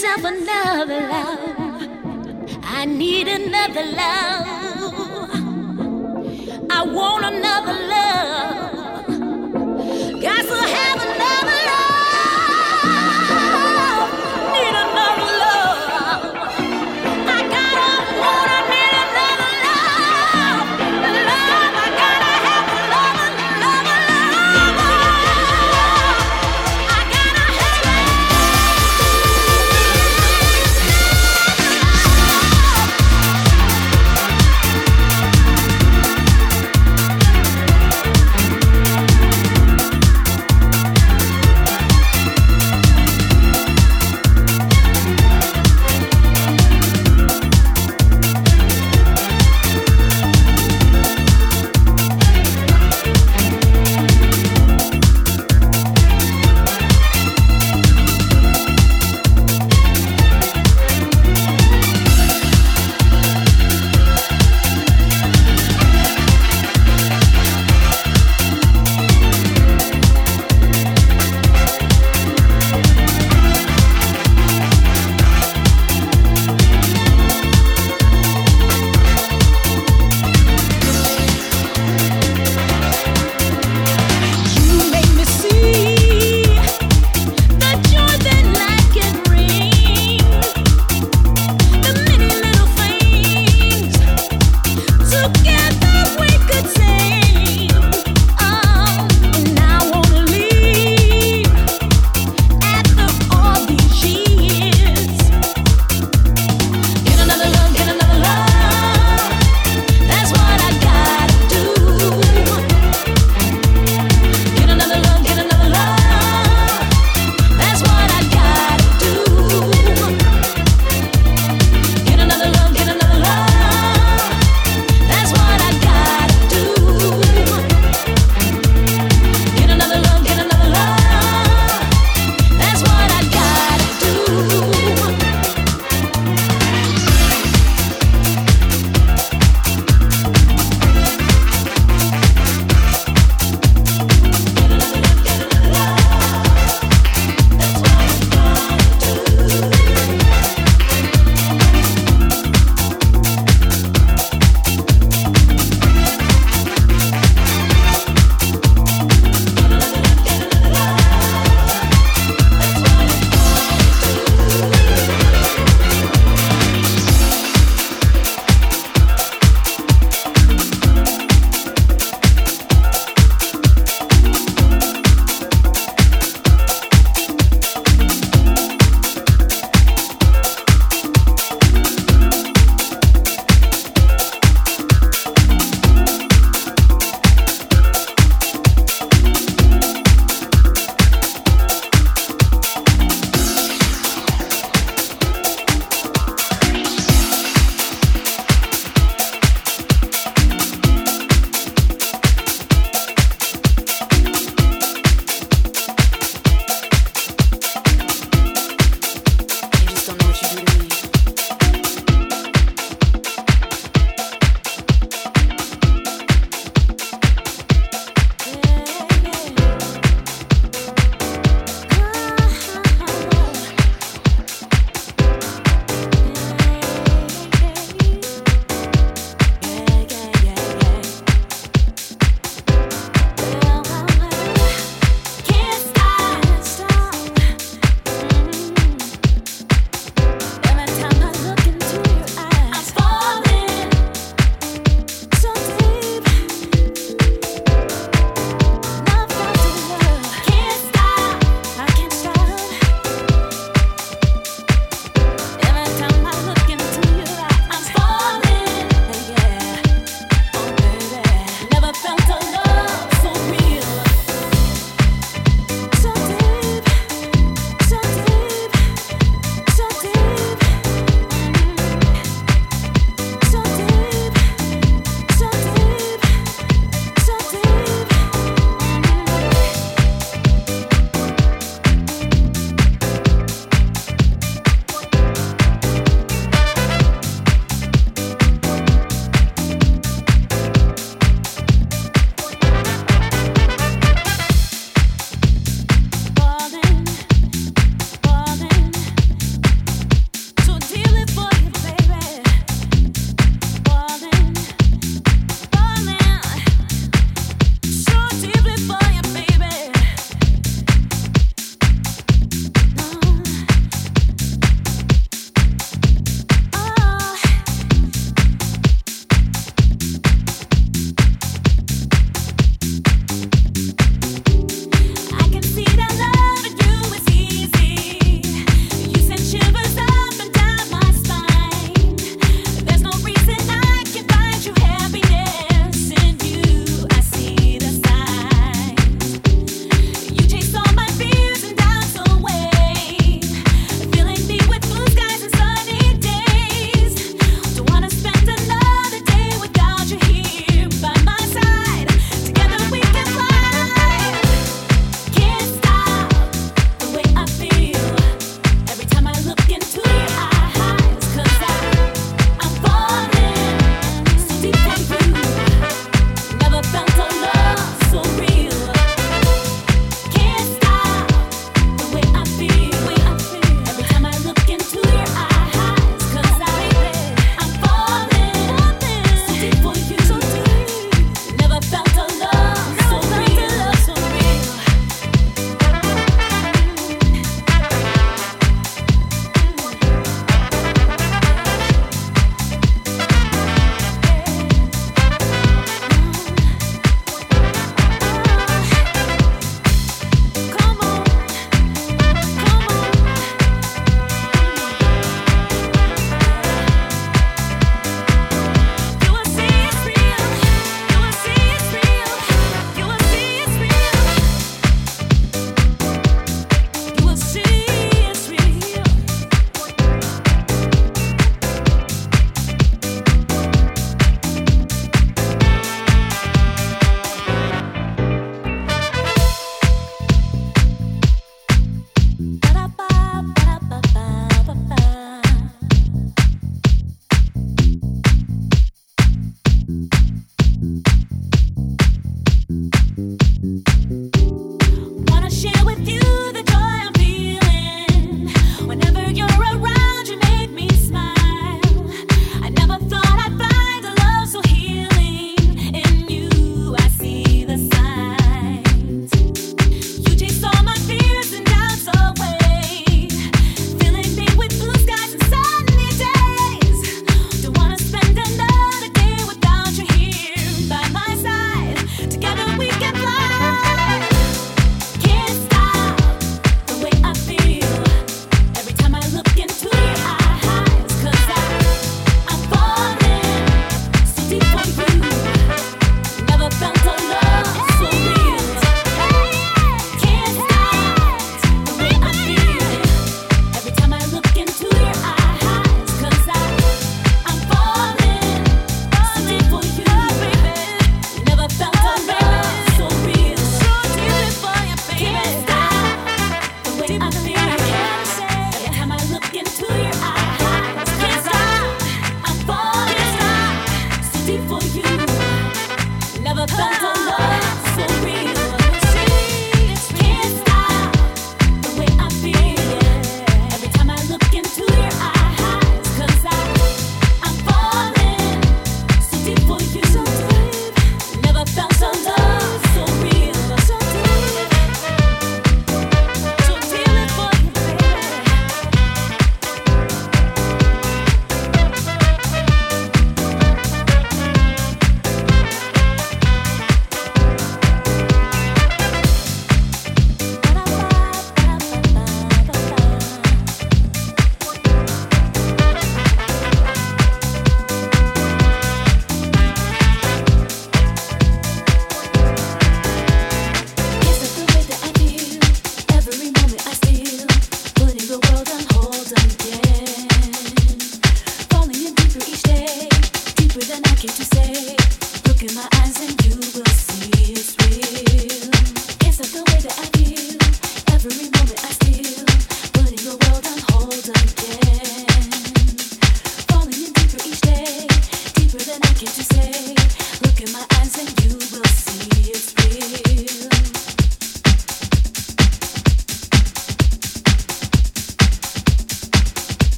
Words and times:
Myself 0.00 0.37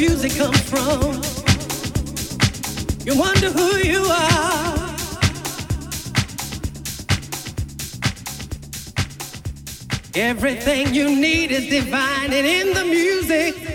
music 0.00 0.32
comes 0.34 0.58
from. 0.62 1.20
You 3.04 3.20
wonder 3.20 3.50
who 3.50 3.76
you 3.86 4.02
are. 4.02 4.96
Everything 10.14 10.94
you 10.94 11.14
need 11.14 11.50
is 11.50 11.68
divine 11.68 12.32
and 12.32 12.46
in 12.46 12.72
the 12.72 12.84
music. 12.84 13.69